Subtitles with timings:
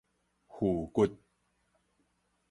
[0.47, 1.15] 跗骨